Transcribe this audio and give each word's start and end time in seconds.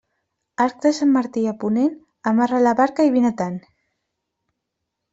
Arc 0.63 0.79
de 0.85 0.91
Sant 0.99 1.11
Martí 1.17 1.43
a 1.51 1.53
ponent, 1.65 1.93
amarra 2.33 2.65
la 2.65 2.75
barca 2.83 3.09
i 3.11 3.15
vine-te'n. 3.21 3.63